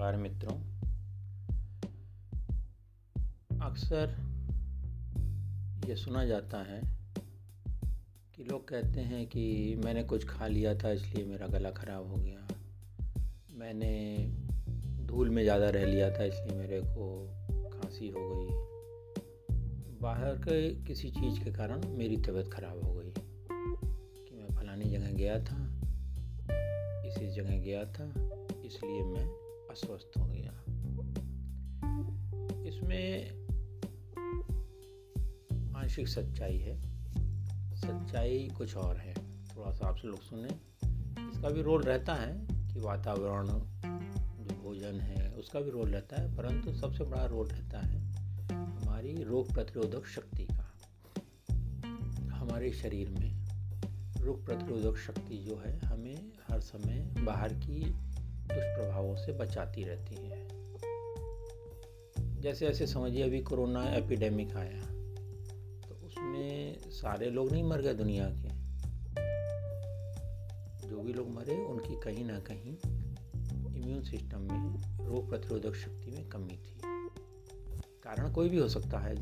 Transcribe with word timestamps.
नमस्कार 0.00 0.16
मित्रों। 0.16 0.54
अक्सर 3.60 4.14
ये 5.88 5.96
सुना 5.96 6.24
जाता 6.26 6.58
है 6.64 6.80
कि 8.34 8.44
लोग 8.44 8.66
कहते 8.68 9.00
हैं 9.00 9.26
कि 9.26 9.42
मैंने 9.84 10.02
कुछ 10.02 10.24
खा 10.28 10.46
लिया 10.46 10.74
था, 10.74 10.90
इसलिए 10.90 11.24
मेरा 11.24 11.46
गला 11.46 11.70
ख़राब 11.70 12.06
हो 12.06 12.16
गया। 12.16 12.46
मैंने 13.54 13.92
धूल 15.06 15.30
में 15.30 15.42
ज़्यादा 15.42 15.68
रह 15.68 15.84
लिया 15.84 16.08
था, 16.10 16.24
इसलिए 16.24 16.56
मेरे 16.58 16.80
को 16.86 17.10
खांसी 17.72 18.08
हो 18.08 18.28
गई। 18.30 18.48
बाहर 20.00 20.36
के 20.38 20.70
किसी 20.86 21.10
चीज़ 21.10 21.44
के 21.44 21.52
कारण 21.52 21.86
मेरी 21.98 22.16
तबीयत 22.18 22.50
ख़राब 22.52 22.82
हो 22.84 22.94
गई 22.94 23.12
कि 23.12 24.34
मैं 24.34 24.56
फलानी 24.56 24.90
जगह 24.90 25.12
गया 25.12 25.38
था, 25.44 25.60
इसी 27.06 27.30
जगह 27.32 27.58
गया 27.58 27.84
था, 27.92 28.08
इसलिए 28.64 29.04
मैं 29.04 29.28
अस्वस्थ 29.70 30.18
हो 30.18 30.26
गया। 30.26 30.50
इसमें 32.62 33.40
आंशिक 35.76 36.08
सच्चाई 36.08 36.58
है। 36.58 36.90
सच्चाई 37.74 38.48
कुछ 38.58 38.76
और 38.76 38.96
है। 38.96 39.14
थोड़ा 39.56 39.70
सा 39.70 39.88
आपसे 39.88 40.08
लोग 40.08 40.22
सुने। 40.22 40.48
इसका 41.30 41.48
भी 41.50 41.62
रोल 41.62 41.82
रहता 41.82 42.14
है 42.14 42.46
कि 42.74 42.80
वातावरण, 42.80 43.46
जो 44.44 44.62
भोजन 44.62 45.00
है, 45.00 45.32
उसका 45.32 45.60
भी 45.60 45.70
रोल 45.70 45.90
रहता 45.90 46.20
है, 46.20 46.36
परंतु 46.36 46.72
सबसे 46.72 47.04
बड़ा 47.04 47.24
रोल 47.24 47.46
रहता 47.46 47.78
है 47.78 48.12
हमारी 48.54 49.22
रोग 49.22 49.54
प्रतिरोधक 49.54 50.06
शक्ति 50.06 50.44
का। 50.44 50.78
हमारे 52.34 52.72
शरीर 52.72 53.10
में 53.10 53.40
रोग 54.20 54.46
प्रतिरोधक 54.46 54.98
शक्ति 54.98 55.38
जो 55.38 55.62
है, 55.66 55.78
हमें 55.78 56.32
हर 56.50 56.60
समय 56.60 57.14
बाहर 57.22 57.54
की 57.54 57.99
दुष्प्रभावों 58.50 59.16
से 59.16 59.32
बचाती 59.32 59.84
रहती 59.84 60.14
है। 60.16 60.48
जैसे 62.40 62.66
ऐसे 62.66 62.86
समझिए 62.86 63.22
अभी 63.22 63.40
कोरोना 63.40 63.82
एपिडेमिक 63.94 64.56
आया 64.56 64.80
तो 65.80 65.94
उसमें 66.06 66.78
सारे 66.92 67.30
लोग 67.30 67.50
नहीं 67.52 67.62
मर 67.64 67.80
गए 67.80 67.94
दुनिया 67.94 68.28
के। 68.34 68.48
जो 70.88 71.02
भी 71.02 71.12
लोग 71.12 71.28
मरे, 71.30 71.56
उनकी 71.64 72.00
कहीं 72.00 72.24
ना 72.24 72.38
कहीं 72.40 72.76
इम्यून 73.74 74.02
सिस्टम 74.02 74.40
में, 74.42 75.06
रोग 75.06 75.28
प्रतिरोधक 75.30 75.76
शक्ति 75.76 76.10
में 76.10 76.28
कमी 76.28 76.56
थी। 76.56 76.80
कारण 78.02 78.32
कोई 78.32 78.48
भी 78.48 78.58
हो 78.58 78.68
सकता 78.68 78.98
है, 78.98 79.14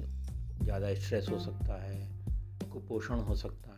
ज़्यादा 0.62 0.94
स्ट्रेस 0.94 1.28
हो 1.30 1.38
सकता 1.38 1.82
है, 1.82 1.98
कुपोषण 2.72 3.18
हो 3.20 3.34
सकता 3.36 3.70
है 3.74 3.76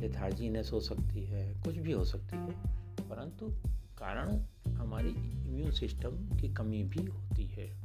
लेथार्जीनेस 0.00 0.70
हो 0.72 0.80
सकती 0.80 1.24
है, 1.24 1.44
कुछ 1.62 1.76
भी 1.76 1.92
हो 1.92 2.04
सकती 2.04 2.36
है, 2.36 2.52
परंतु 3.02 3.46
कारण 4.02 4.42
हमारी 4.72 5.10
इम्यून 5.48 5.70
सिस्टम 5.70 6.36
की 6.36 6.54
कमी 6.54 6.84
भी 6.84 7.04
होती 7.04 7.46
है। 7.46 7.76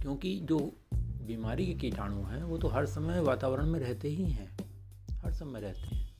क्योंकि 0.00 0.40
जो 0.40 0.72
बीमारी 0.94 1.66
के 1.66 1.74
कीटाणु 1.74 2.22
हैं, 2.22 2.42
वो 2.42 2.58
तो 2.58 2.68
हर 2.68 2.86
समय 2.86 3.20
वातावरण 3.20 3.66
में 3.66 3.80
रहते 3.80 4.08
ही 4.08 4.24
हैं। 4.24 4.58
हर 5.10 5.32
समय 5.32 5.60
रहते 5.60 5.96
हैं। 5.96 6.10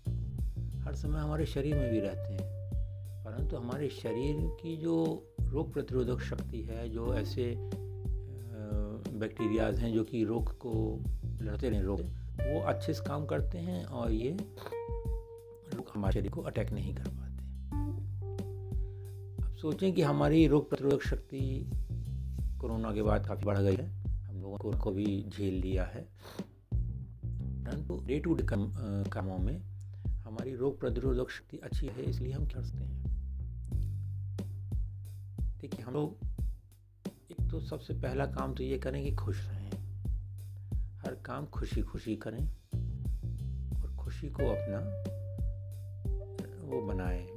हर 0.81 0.95
समय 0.95 1.19
हमारे 1.21 1.47
शरीर 1.47 1.75
में 1.75 1.91
भी 1.91 2.01
रहते 2.01 2.45
हैं। 2.45 2.71
परंतु 3.25 3.57
हमारे 3.57 3.89
शरीर 3.89 4.37
की 4.41 4.77
जो 4.77 5.27
रोग 5.41 5.73
प्रतिरोधक 5.73 6.21
शक्ति 6.21 6.63
है, 6.63 6.89
जो 6.89 7.15
ऐसे 7.15 7.57
बैक्टीरियाज 9.13 9.79
हैं 9.79 9.93
जो 9.93 10.05
कि 10.05 10.25
रोग 10.25 10.59
को 10.59 11.05
लड़ते 11.41 11.71
नहीं, 11.71 11.81
रोग, 11.81 12.01
वो 12.41 12.61
अच्छे 12.61 12.95
से 12.95 13.05
काम 13.05 13.27
करते 13.27 13.59
हैं 13.59 13.85
और 13.85 14.13
ये 14.13 14.33
हमारे 15.95 16.13
शरीर 16.13 16.31
को 16.31 16.41
अटैक 16.41 16.73
नहीं 16.73 16.95
कर 16.95 17.05
पाते। 17.05 17.26
सोचें 19.63 19.93
कि 19.93 20.03
हमारी 20.03 20.47
रोग 20.47 20.69
प्रतिरोधक 20.69 21.03
शक्ति 21.03 21.71
कोरोना 22.61 22.95
के 22.95 23.03
बाद 23.03 23.27
काफ़ी 23.27 23.45
बढ़ 23.45 23.59
गई 23.59 23.75
है। 23.75 23.89
हम 24.07 24.43
लोगों 24.43 24.79
को 24.79 24.91
भी 24.91 25.27
झेल 25.37 25.55
लिया 25.55 25.85
है। 25.85 26.09
परंतु 27.65 28.05
डे 28.07 28.19
टू 28.21 28.35
डे 28.35 28.47
कामों 29.11 29.39
में 29.39 29.63
हमारी 30.09 30.55
रोग 30.55 30.81
प्रतिरोधक 30.81 31.31
शक्ति 31.31 31.59
अच्छी 31.59 31.87
है, 31.87 32.03
इसलिए 32.03 32.33
हम 32.33 32.49
सकते 32.49 32.79
हैं। 32.79 33.07
देखिए, 35.61 35.85
हम 35.85 35.93
लोग 35.93 36.17
एक 37.07 37.51
तो 37.51 37.61
सबसे 37.61 37.95
पहला 37.95 38.27
काम 38.27 38.55
तो 38.55 38.63
ये 38.63 38.79
करें 38.79 39.05
कि 39.05 39.15
खुश 39.15 39.49
रहें। 39.49 39.71
हर 40.99 41.15
काम 41.15 41.47
खुशी 41.47 41.83
खुशी 41.83 42.17
करें 42.17 42.49
और 43.83 43.97
खुशी 43.97 44.29
को 44.29 44.43
अपना 44.43 44.79
वो 46.63 46.83
बनाए। 46.83 47.36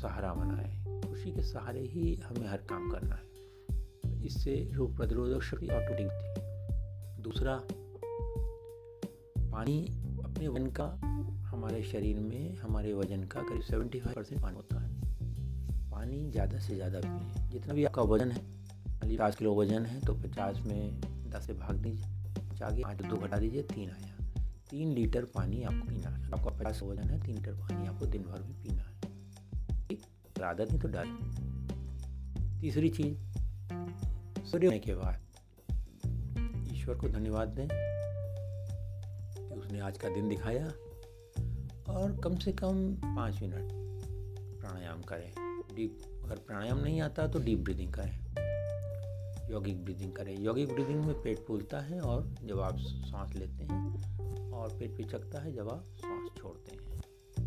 सहारा 0.00 0.32
बना 0.34 0.56
है 0.56 1.00
खुशी 1.02 1.30
के 1.30 1.42
सहारे 1.42 1.80
ही 1.86 2.14
हमें 2.24 2.46
हर 2.48 2.58
काम 2.70 2.90
करना 2.90 3.14
है। 3.14 4.24
इससे 4.24 4.54
रोग 4.74 4.96
प्रतिरोधक 4.96 5.42
शक्ति 5.42 5.66
ऑटोमेटिक 5.68 6.08
थी। 6.08 7.22
दूसरा, 7.22 7.54
पानी 9.50 9.78
अपने 10.24 10.48
वज़न 10.48 10.66
का, 10.70 10.84
हमारे 11.50 11.82
शरीर 11.82 12.18
में, 12.18 12.56
हमारे 12.56 12.92
वज़न 12.94 13.24
का 13.24 13.40
करीब 13.40 13.62
सेवेंटी 13.62 14.00
फाइव 14.00 14.14
परसेंट 14.16 14.40
पानी 14.42 14.56
होता 14.56 14.80
है। 14.80 14.88
पानी 15.90 16.30
ज़्यादा 16.30 16.58
से 16.58 16.74
ज़्यादा 16.74 17.00
पिए 17.00 17.48
जितना 17.50 17.74
भी 17.74 17.84
आपका 17.84 18.02
वज़न 18.04 18.30
है, 18.30 18.42
पचास 19.00 19.36
किलो 19.36 19.54
वज़न 19.54 19.86
है 19.86 20.00
तो 20.00 20.14
पचास 20.14 20.62
में 20.66 21.00
दस 21.30 21.46
से 21.46 21.52
भाग 21.54 21.76
दीजिए। 21.76 22.06
पचास 22.50 22.80
आठ 22.86 23.02
दो 23.02 23.16
घटा 23.16 23.38
दीजिए, 23.38 23.62
तीन 23.64 23.90
आया। 23.90 24.16
तीन 24.70 24.92
लीटर 24.94 25.24
पानी 25.34 25.62
आपको 25.62 25.88
पीना 25.88 26.08
है। 26.08 26.24
आपका 26.24 26.50
पचास 26.50 26.80
वज़न 26.82 27.10
है, 27.10 27.20
तीन 27.20 27.34
लीटर 27.36 27.52
पानी 27.52 27.86
आपको 27.86 28.06
दिन 28.06 28.22
भर 28.22 28.42
में 28.42 28.54
पीना 28.62 28.82
है। 28.82 28.89
आदत 30.42 30.68
नहीं 30.70 30.80
तो 30.80 30.88
डर। 30.88 31.30
तीसरी 32.60 32.88
चीज़, 32.88 33.18
सूर्य 34.44 34.66
होने 34.66 34.78
के 34.78 34.94
बाद 34.94 35.20
ईश्वर 36.72 36.94
को 36.94 37.08
धन्यवाद 37.08 37.48
दें 37.48 37.68
कि 39.48 39.54
उसने 39.54 39.80
आज 39.80 39.98
का 39.98 40.08
दिन 40.08 40.28
दिखाया 40.28 40.66
और 41.92 42.20
कम 42.24 42.36
से 42.36 42.52
कम 42.52 42.94
पाँच 42.94 43.42
मिनट 43.42 43.70
प्राणायाम 44.60 45.02
करें। 45.02 45.32
डीप, 45.74 45.98
अगर 46.24 46.36
प्राणायाम 46.36 46.78
नहीं 46.78 47.00
आता 47.00 47.26
तो 47.26 47.38
डीप 47.38 47.58
ब्रीदिंग 47.58 47.92
करें। 47.92 48.20
यौगिक 49.50 49.84
ब्रीदिंग 49.84 50.12
करें। 50.12 50.38
यौगिक 50.38 50.72
ब्रीदिंग 50.72 51.04
में 51.04 51.22
पेट 51.22 51.38
फूलता 51.38 51.80
है 51.80 52.00
और 52.00 52.34
जब 52.44 52.60
आप 52.60 52.76
सांस 52.78 53.34
लेते 53.34 53.64
हैं 53.64 54.50
और 54.52 54.68
पेट 54.68 54.96
पिचकता 54.96 55.40
है 55.40 55.52
जब 55.52 55.68
आप 55.68 55.84
सांस 55.98 56.30
छोड़ते 56.36 56.72
हैं। 56.72 57.00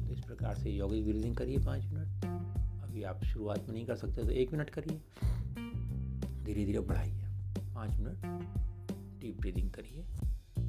तो 0.07 0.13
इस 0.13 0.19
प्रकार 0.19 0.55
से 0.55 0.69
यौगिक 0.69 1.05
ब्रीदिंग 1.05 1.35
करिए 1.35 1.57
पाँच 1.57 1.85
मिनट। 1.85 2.32
अभी 2.93 3.03
आप 3.03 3.23
शुरुआत 3.23 3.65
में 3.67 3.75
नहीं 3.75 3.85
कर 3.85 3.95
सकते 3.95 4.23
तो 4.23 4.29
एक 4.29 4.51
मिनट 4.51 4.69
करिए। 4.69 4.97
धीरे 6.43 6.65
धीरे 6.65 6.79
बढ़ाइए। 6.79 7.23
पाँच 7.75 7.91
मिनट। 7.91 8.17
डीप 9.21 9.39
ब्रीदिंग 9.39 9.71
करिए। 9.71 10.03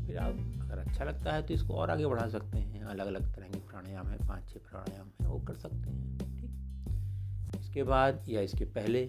फिर 0.07 0.19
आप, 0.19 0.33
अगर 0.63 0.79
अच्छा 0.79 1.05
लगता 1.05 1.33
है 1.33 1.43
तो 1.43 1.55
इसको 1.55 1.75
और 1.75 1.91
आगे 1.91 2.07
बढ़ा 2.07 2.29
सकते 2.29 2.59
हैं। 2.59 2.83
अलग 2.83 3.07
अलग 3.07 3.35
तरह 3.35 3.49
के 3.49 3.59
प्राणायाम 3.59 4.07
है 4.07 4.17
पाँच 4.19 4.49
छः 4.49 4.61
प्राणायाम 4.71 5.07
है, 5.23 5.29
वो 5.29 5.39
कर 5.39 5.55
सकते 5.55 5.91
हैं, 5.91 6.19
ठीक? 6.19 7.61
इसके 7.61 7.83
बाद 7.83 8.25
या 8.29 8.41
इसके 8.41 8.65
पहले 8.65 9.05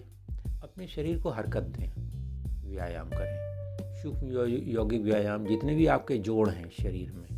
अपने 0.62 0.86
शरीर 0.86 1.18
को 1.18 1.30
हरकत 1.30 1.62
दें। 1.62 1.90
व्यायाम 2.70 3.08
करें। 3.08 4.02
सूक्ष्म 4.02 4.26
यौगिक 4.70 5.02
व्यायाम, 5.02 5.46
जितने 5.46 5.74
भी 5.74 5.86
आपके 5.86 6.18
जोड़ 6.18 6.50
हैं 6.50 6.70
शरीर 6.70 7.12
में, 7.12 7.28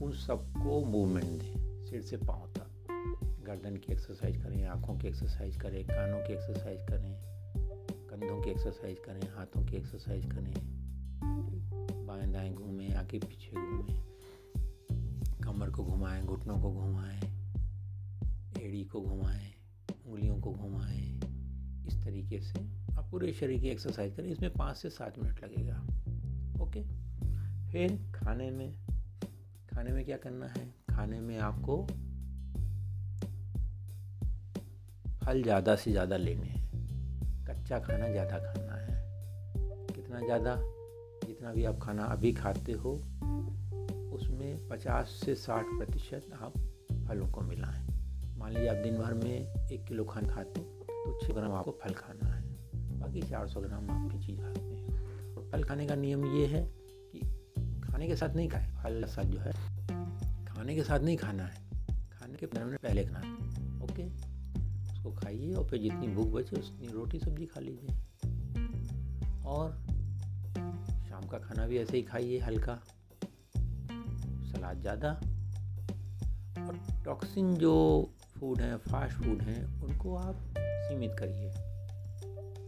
उन 0.00 0.12
सबको 0.12 0.84
मूवमेंट 0.84 1.26
दें। 1.26 1.84
सिर 1.86 2.02
से 2.02 2.16
पाँव 2.16 2.52
तक। 2.56 2.65
गर्दन 3.46 3.76
की 3.76 3.92
एक्सरसाइज 3.92 4.36
करें, 4.36 4.64
आँखों 4.64 4.98
की 4.98 5.08
एक्सरसाइज 5.08 5.56
करें, 5.56 5.84
कानों 5.84 6.26
की 6.26 6.32
एक्सरसाइज 6.32 6.80
करें, 6.88 7.12
कंधों 8.08 8.42
की 8.42 8.50
एक्सरसाइज 8.50 8.98
करें, 8.98 9.28
हाथों 9.36 9.64
की 9.64 9.76
एक्सरसाइज 9.76 10.26
करें। 10.26 10.54
बाएँ 12.06 12.32
दाएँ 12.32 12.54
घूमें, 12.54 12.94
आगे 12.94 13.18
पीछे 13.18 13.50
घूमें। 13.50 14.00
कमर 15.44 15.70
को 15.70 15.84
घुमाएँ, 15.84 16.22
घुटनों 16.22 16.60
को 16.60 16.72
घुमाएँ, 16.72 17.20
एड़ी 18.60 18.84
को 18.84 19.00
घुमाएँ, 19.00 19.52
उंगलियों 20.06 20.40
को 20.40 20.50
घुमाएँ। 20.50 21.20
इस 21.86 22.04
तरीके 22.04 22.40
से 22.40 22.60
आप 22.98 23.08
पूरे 23.10 23.32
शरीर 23.32 23.60
की 23.60 23.68
एक्सरसाइज 23.68 24.16
करें। 24.16 24.28
इसमें 24.28 24.52
पाँच 24.52 24.76
से 24.76 24.90
सात 24.90 25.18
मिनट 25.18 25.44
लगेगा। 25.44 25.86
ओके? 26.64 26.82
फिर 27.72 28.12
खाने 28.14 28.50
में 28.50 28.74
खाने 29.70 29.90
में 29.90 30.04
क्या 30.04 30.16
करना 30.16 30.46
है? 30.46 30.74
खाने 30.90 31.20
में 31.20 31.38
आपको 31.38 31.86
फल 35.26 35.42
ज़्यादा 35.42 35.74
से 35.76 35.90
ज़्यादा 35.90 36.16
लेने 36.16 36.46
हैं। 36.46 36.64
कच्चा 37.46 37.78
खाना 37.78 38.08
ज़्यादा 38.08 38.38
खाना 38.38 38.74
है। 38.74 38.94
कितना 39.94 40.20
ज़्यादा, 40.20 40.54
जितना 41.26 41.52
भी 41.52 41.64
आप 41.64 41.78
खाना 41.82 42.04
अभी 42.04 42.32
खाते 42.32 42.72
हो, 42.72 42.92
उसमें 44.14 44.68
50 44.68 45.18
से 45.24 45.34
60 45.34 45.78
प्रतिशत 45.78 46.28
आप 46.40 46.52
फलों 47.08 47.26
को 47.26 47.40
मिलाएँ। 47.40 47.82
मान 48.38 48.52
लीजिए 48.52 48.68
आप 48.68 48.76
दिन 48.76 48.98
भर 48.98 49.14
में 49.14 49.70
एक 49.70 49.84
किलो 49.84 50.04
खाना 50.04 50.28
खाते 50.28 50.60
तो 50.60 51.18
छः 51.22 51.34
ग्राम 51.34 51.52
आपको 51.52 51.70
फल 51.82 51.94
खाना 51.94 52.32
है। 52.34 52.42
बाकी 53.00 53.22
400 53.22 53.60
ग्राम 53.60 53.90
आप 53.90 54.10
भी 54.12 54.24
चीज़ 54.26 54.40
खाते 54.40 54.60
हैं। 54.60 55.34
और 55.34 55.48
फल 55.52 55.64
खाने 55.64 55.86
का 55.86 55.94
नियम 55.94 56.24
ये 56.36 56.46
है 56.46 56.62
कि 57.12 57.20
खाने 57.82 58.08
के 58.08 58.16
साथ 58.16 58.36
नहीं 58.36 58.48
खाएँ। 58.48 58.70
फल 58.76 59.00
के 59.00 59.10
साथ 59.12 59.24
जो 59.24 59.40
है, 59.40 59.52
खाने 60.46 60.74
के 60.74 60.82
साथ 60.82 61.00
नहीं 61.00 61.16
खाना 61.16 61.44
है। 61.44 61.64
खाने 62.12 62.36
के 62.36 62.46
पंद्रह 62.46 62.66
मिनट 62.66 62.80
पहले 62.80 63.04
खाना 63.04 63.26
है। 63.26 63.82
ओके? 63.82 64.35
उसको 65.06 65.20
खाइए 65.20 65.52
और 65.54 65.64
फिर 65.64 65.80
जितनी 65.80 66.08
भूख 66.08 66.26
बचे 66.26 66.56
उतनी 66.56 66.86
रोटी 66.88 67.18
सब्ज़ी 67.18 67.46
खा 67.46 67.60
लीजिए। 67.60 67.94
और 69.46 69.72
शाम 71.08 71.26
का 71.28 71.38
खाना 71.38 71.66
भी 71.66 71.78
ऐसे 71.78 71.96
ही 71.96 72.02
खाइए 72.02 72.38
हल्का। 72.38 72.74
सलाद 74.50 74.80
ज़्यादा। 74.80 75.10
और 76.58 76.78
टॉक्सिन 77.04 77.54
जो 77.54 77.74
फ़ूड 78.38 78.60
हैं 78.60 78.76
फास्ट 78.78 79.16
फ़ूड 79.16 79.42
हैं 79.42 79.64
उनको 79.82 80.16
आप 80.16 80.54
सीमित 80.58 81.14
करिए। 81.18 81.48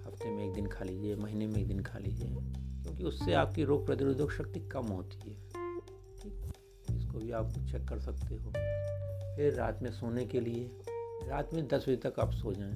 हफ़्ते 0.06 0.30
में 0.30 0.44
एक 0.46 0.52
दिन 0.54 0.66
खा 0.66 0.84
लीजिए 0.84 1.16
महीने 1.16 1.46
में 1.46 1.60
एक 1.60 1.66
दिन 1.68 1.82
खा 1.82 1.98
लीजिए 1.98 2.28
क्योंकि 2.28 3.04
उससे 3.04 3.34
आपकी 3.34 3.64
रोग 3.64 3.86
प्रतिरोधक 3.86 4.30
शक्ति 4.32 4.60
कम 4.72 4.86
होती 4.86 5.30
है। 5.30 5.34
ठीक? 6.16 6.52
इसको 6.90 7.18
भी 7.18 7.30
आप 7.30 7.52
चेक 7.70 7.88
कर 7.88 7.98
सकते 7.98 8.34
हो। 8.34 8.52
फिर 9.36 9.54
रात 9.54 9.82
में 9.82 9.90
सोने 9.90 10.24
के 10.26 10.40
लिए 10.40 10.70
रात 11.28 11.52
में 11.54 11.66
दस 11.68 11.82
बजे 11.82 11.96
तक 11.96 12.18
आप 12.20 12.30
सो 12.32 12.52
जाएँ। 12.52 12.72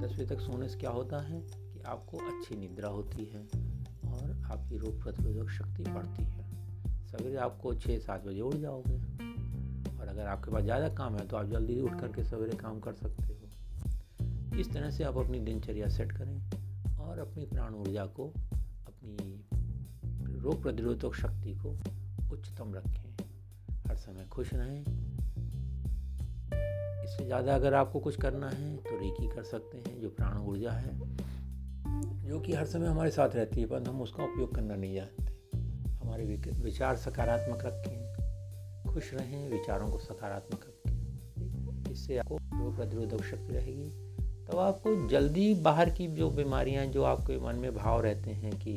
दस 0.00 0.12
बजे 0.12 0.24
तक 0.26 0.40
सोने 0.40 0.68
से 0.68 0.78
क्या 0.78 0.90
होता 0.90 1.20
है 1.22 1.40
कि 1.40 1.80
आपको 1.86 2.18
अच्छी 2.18 2.56
निद्रा 2.56 2.88
होती 2.88 3.24
है 3.24 3.40
और 3.40 4.30
आपकी 4.52 4.76
रोग 4.76 5.02
प्रतिरोधक 5.02 5.50
शक्ति 5.50 5.82
बढ़ती 5.84 6.24
है। 6.24 6.44
सवेरे 7.06 7.36
आपको 7.36 7.74
छः 7.74 7.98
सात 7.98 8.24
बजे 8.24 8.40
उठ 8.40 8.54
जाओगे 8.54 8.98
और 9.90 10.08
अगर 10.08 10.26
आपके 10.26 10.50
पास 10.50 10.62
ज़्यादा 10.62 10.88
काम 10.94 11.16
है 11.16 11.26
तो 11.28 11.36
आप 11.36 11.46
जल्दी 11.46 11.80
उठ 11.80 12.00
करके 12.00 12.24
सवेरे 12.24 12.56
काम 12.56 12.80
कर 12.80 12.94
सकते 12.94 13.22
हो। 13.24 14.58
इस 14.58 14.72
तरह 14.72 14.90
से 14.90 15.04
आप 15.04 15.18
अपनी 15.18 15.40
दिनचर्या 15.40 15.88
सेट 15.88 16.12
करें 16.12 16.98
और 16.98 17.18
अपनी 17.18 17.44
प्राण 17.44 17.74
ऊर्जा 17.74 18.04
को, 18.06 18.26
अपनी 18.86 19.16
रोग 20.40 20.62
प्रतिरोधक 20.62 21.14
शक्ति 21.14 21.54
को 21.54 21.70
उच्चतम 22.32 22.74
रखें। 22.74 23.16
हर 23.88 23.96
समय 23.96 24.26
खुश 24.26 24.54
रहें। 24.54 25.05
इससे 27.06 27.24
ज़्यादा 27.24 27.54
अगर 27.54 27.74
आपको 27.74 28.00
कुछ 28.00 28.16
करना 28.16 28.48
है 28.50 28.76
तो 28.76 28.98
रेकी 29.00 29.28
कर 29.28 29.42
सकते 29.44 29.78
हैं, 29.78 30.00
जो 30.00 30.08
प्राण 30.08 30.38
ऊर्जा 30.38 30.70
है, 30.70 30.98
जो 32.24 32.40
कि 32.40 32.52
हर 32.52 32.66
समय 32.66 32.86
हमारे 32.86 33.10
साथ 33.10 33.34
रहती 33.34 33.60
है, 33.60 33.66
परंतु 33.66 33.90
हम 33.90 34.00
उसका 34.02 34.24
उपयोग 34.24 34.54
करना 34.54 34.76
नहीं 34.76 34.94
जानते। 34.94 35.24
हमारे 35.96 36.24
विचार 36.62 36.96
सकारात्मक 36.96 37.64
रखें, 37.64 38.92
खुश 38.92 39.12
रहें, 39.14 39.48
विचारों 39.50 39.88
को 39.88 39.98
सकारात्मक 39.98 40.64
रखें। 40.64 41.92
इससे 41.92 42.16
आपको 42.18 42.36
रोग 42.36 42.74
प्रतिरोधक 42.76 43.22
शक्ति 43.24 43.52
रहेगी। 43.52 43.88
तब 44.46 44.58
आपको 44.58 44.94
जल्दी 45.08 45.52
बाहर 45.62 45.90
की 45.90 46.06
जो 46.08 46.30
बीमारियाँ 46.30 46.86
जो 46.86 47.02
आपके 47.02 47.38
मन 47.38 47.56
में 47.56 47.74
भाव 47.74 48.00
रहते 48.00 48.30
हैं 48.32 48.52
कि 48.52 48.74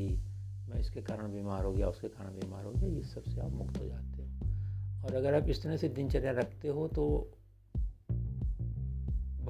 मैं 0.69 0.79
इसके 0.79 1.01
कारण 1.01 1.33
बीमार 1.33 1.63
हो 1.65 1.71
गया, 1.73 1.87
उसके 1.87 2.07
कारण 2.07 2.29
बीमार 2.31 2.63
हो 2.65 2.71
गया 2.71 2.99
इस 2.99 3.13
सबसे 3.13 3.41
आप 3.41 3.51
मुक्त 3.51 3.77
हो 3.77 3.87
जाते 3.87 4.21
हो। 4.21 5.03
और 5.03 5.15
अगर 5.15 5.33
आप 5.33 5.49
इस 5.49 5.63
तरह 5.63 5.77
से 5.77 5.89
दिनचर्या 5.89 6.31
रखते 6.31 6.67
हो 6.67 6.87
तो 6.87 7.05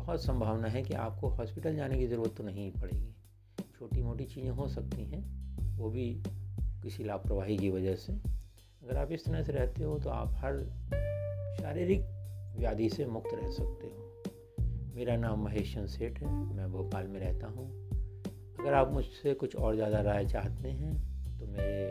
बहुत 0.09 0.23
संभावना 0.23 0.67
है 0.67 0.81
कि 0.83 0.93
आपको 0.95 1.29
हॉस्पिटल 1.29 1.75
जाने 1.75 1.97
की 1.97 2.05
ज़रूरत 2.07 2.33
तो 2.37 2.43
नहीं 2.43 2.71
पड़ेगी। 2.73 3.63
छोटी 3.77 4.01
मोटी 4.01 4.25
चीज़ें 4.25 4.49
हो 4.49 4.67
सकती 4.67 5.03
हैं, 5.05 5.19
वो 5.77 5.89
भी 5.89 6.05
किसी 6.83 7.03
लापरवाही 7.03 7.57
की 7.57 7.69
वजह 7.69 7.95
से। 7.95 8.13
अगर 8.13 8.97
आप 8.97 9.11
इस 9.11 9.25
तरह 9.25 9.43
से 9.43 9.51
रहते 9.51 9.83
हो 9.83 9.97
तो 9.99 10.09
आप 10.09 10.33
हर 10.35 10.57
शारीरिक 11.59 12.01
व्याधि 12.57 12.89
से 12.89 13.05
मुक्त 13.07 13.33
रह 13.33 13.51
सकते 13.51 13.87
हो। 13.87 14.95
मेरा 14.95 15.15
नाम 15.17 15.43
महेश 15.43 15.75
चंद 15.75 15.87
सेठ 15.89 16.19
है, 16.19 16.33
मैं 16.55 16.71
भोपाल 16.71 17.07
में 17.07 17.19
रहता 17.19 17.47
हूँ। 17.47 17.67
अगर 18.59 18.73
आप 18.73 18.91
मुझसे 18.93 19.33
कुछ 19.35 19.55
और 19.55 19.75
ज़्यादा 19.75 20.01
राय 20.01 20.25
चाहते 20.27 20.69
हैं 20.69 20.93
तो 21.39 21.47
मेरे 21.47 21.85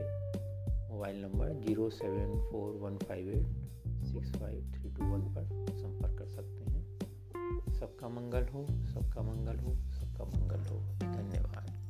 mobile 0.90 1.22
number 1.22 1.52
zero 1.60 1.90
seven 1.92 2.38
four 2.50 2.76
one 2.82 2.98
five 2.98 3.30
eight 3.30 4.04
six 4.06 4.36
five 4.40 4.72
three 4.74 4.90
two 4.90 5.04
one 5.04 5.27
सबका 7.80 8.08
मंगल 8.08 8.44
हो 8.44 8.66
सबका 8.70 9.22
मंगल 9.22 9.58
हो 9.58 9.74
सबका 9.74 10.24
मंगल 10.24 10.60
हो। 10.60 10.80
धन्यवाद। 10.98 11.87